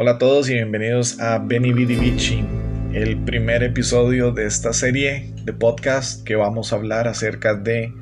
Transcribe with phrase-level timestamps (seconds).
[0.00, 2.44] Hola a todos y bienvenidos a Beni Vidi Vici,
[2.92, 7.92] el primer episodio de esta serie de podcast que vamos a hablar acerca de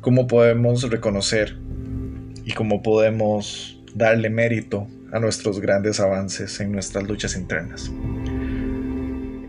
[0.00, 1.56] cómo podemos reconocer
[2.44, 7.90] y cómo podemos darle mérito a nuestros grandes avances en nuestras luchas internas.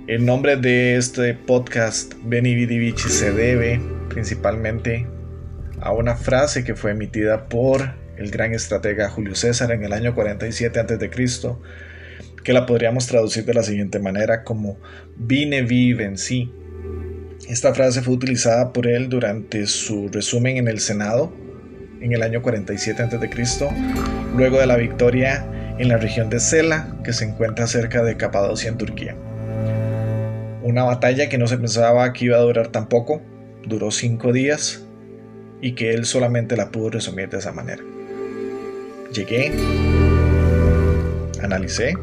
[0.08, 3.80] El nombre de este podcast, Beni Vidi Vici, se debe
[4.10, 5.06] principalmente
[5.82, 10.16] a una frase que fue emitida por el gran estratega Julio César en el año
[10.16, 11.10] 47 a.C.,
[12.44, 14.78] que la podríamos traducir de la siguiente manera como
[15.16, 16.52] vine, vi, vencí.
[17.48, 21.34] Esta frase fue utilizada por él durante su resumen en el Senado
[22.00, 23.20] en el año 47 a.C.,
[24.36, 25.46] luego de la victoria
[25.78, 29.16] en la región de Sela, que se encuentra cerca de Capadocia en Turquía.
[30.64, 33.22] Una batalla que no se pensaba que iba a durar tan poco,
[33.66, 34.84] duró cinco días
[35.62, 37.84] y que él solamente la pudo resumir de esa manera.
[39.14, 39.52] Llegué,
[41.44, 41.98] analicé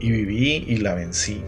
[0.00, 1.42] y viví y la vencí.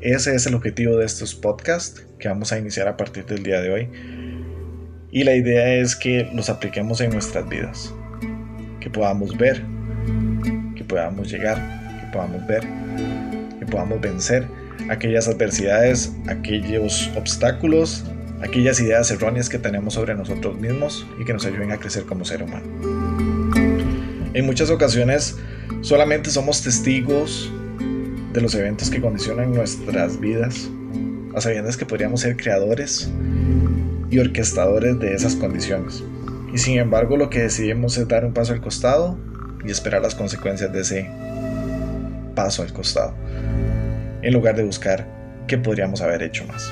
[0.00, 3.60] Ese es el objetivo de estos podcasts que vamos a iniciar a partir del día
[3.60, 3.88] de hoy.
[5.10, 7.92] Y la idea es que los apliquemos en nuestras vidas.
[8.80, 9.62] Que podamos ver,
[10.76, 11.58] que podamos llegar,
[12.00, 12.62] que podamos ver,
[13.58, 14.46] que podamos vencer
[14.88, 18.04] aquellas adversidades, aquellos obstáculos
[18.42, 22.24] aquellas ideas erróneas que tenemos sobre nosotros mismos y que nos ayuden a crecer como
[22.24, 22.66] ser humano.
[24.34, 25.36] En muchas ocasiones
[25.80, 27.52] solamente somos testigos
[28.32, 30.68] de los eventos que condicionan nuestras vidas,
[31.34, 33.10] a sabiendas que podríamos ser creadores
[34.10, 36.02] y orquestadores de esas condiciones.
[36.52, 39.18] Y sin embargo lo que decidimos es dar un paso al costado
[39.64, 41.10] y esperar las consecuencias de ese
[42.34, 43.14] paso al costado,
[44.22, 45.06] en lugar de buscar
[45.46, 46.70] qué podríamos haber hecho más.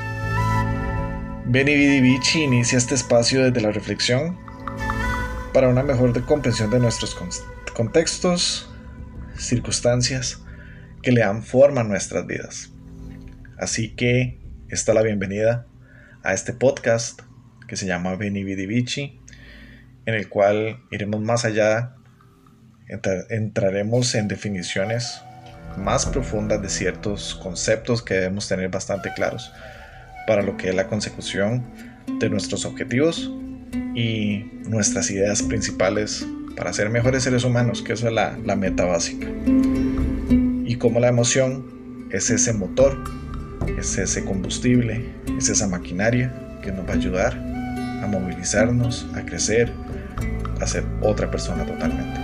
[1.45, 4.39] Beni Vidi Vici inicia este espacio desde la reflexión
[5.53, 7.17] para una mejor comprensión de nuestros
[7.75, 8.71] contextos,
[9.37, 10.41] circunstancias
[11.03, 12.71] que le dan forma a nuestras vidas.
[13.59, 15.66] Así que está la bienvenida
[16.22, 17.22] a este podcast
[17.66, 19.21] que se llama Beni Vidi Vici,
[20.06, 21.97] en el cual iremos más allá,
[23.31, 25.21] entraremos en definiciones
[25.77, 29.50] más profundas de ciertos conceptos que debemos tener bastante claros
[30.27, 31.62] para lo que es la consecución
[32.21, 33.31] de nuestros objetivos
[33.94, 38.84] y nuestras ideas principales para ser mejores seres humanos, que eso es la, la meta
[38.84, 39.27] básica.
[40.65, 43.03] Y como la emoción es ese motor,
[43.78, 45.05] es ese combustible,
[45.38, 47.34] es esa maquinaria que nos va a ayudar
[48.03, 49.72] a movilizarnos, a crecer,
[50.60, 52.21] a ser otra persona totalmente.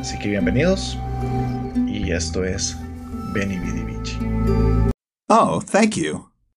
[0.00, 0.98] Así que bienvenidos
[1.86, 2.76] y esto es
[3.32, 4.18] Beni Vidi Vici.
[5.28, 6.31] Oh, thank you.